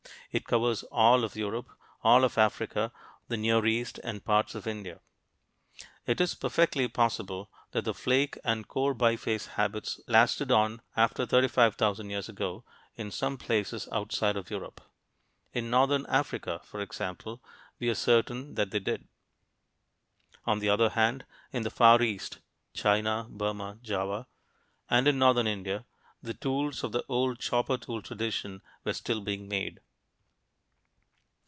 It 0.33 0.45
covers 0.45 0.83
all 0.83 1.25
of 1.25 1.35
Europe, 1.35 1.67
all 2.03 2.23
of 2.23 2.37
Africa, 2.37 2.93
the 3.27 3.35
Near 3.35 3.65
East, 3.65 3.99
and 4.01 4.23
parts 4.23 4.55
of 4.55 4.65
India. 4.65 5.01
It 6.07 6.21
is 6.21 6.35
perfectly 6.35 6.87
possible 6.87 7.49
that 7.71 7.83
the 7.83 7.93
flake 7.93 8.37
and 8.45 8.65
core 8.65 8.95
biface 8.95 9.47
habits 9.55 9.99
lasted 10.07 10.49
on 10.49 10.81
after 10.95 11.25
35,000 11.25 12.09
years 12.09 12.29
ago, 12.29 12.63
in 12.95 13.11
some 13.11 13.37
places 13.37 13.89
outside 13.91 14.37
of 14.37 14.49
Europe. 14.49 14.79
In 15.51 15.69
northern 15.69 16.05
Africa, 16.05 16.61
for 16.63 16.79
example, 16.79 17.43
we 17.77 17.89
are 17.89 17.93
certain 17.93 18.55
that 18.55 18.71
they 18.71 18.79
did 18.79 19.01
(see 19.01 19.03
chart, 19.03 20.45
p. 20.45 20.45
72). 20.45 20.51
On 20.51 20.59
the 20.59 20.69
other 20.69 20.89
hand, 20.91 21.25
in 21.51 21.63
the 21.63 21.69
Far 21.69 22.01
East 22.01 22.39
(China, 22.73 23.27
Burma, 23.29 23.79
Java) 23.81 24.27
and 24.89 25.09
in 25.09 25.19
northern 25.19 25.47
India, 25.47 25.83
the 26.23 26.33
tools 26.33 26.85
of 26.85 26.93
the 26.93 27.03
old 27.09 27.37
chopper 27.39 27.77
tool 27.77 28.01
tradition 28.01 28.61
were 28.85 28.93
still 28.93 29.19
being 29.19 29.49
made. 29.49 29.81